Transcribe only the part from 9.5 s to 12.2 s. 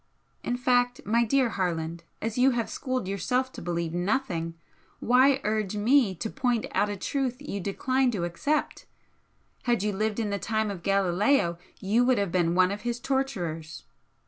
Had you lived in the time of Galileo you would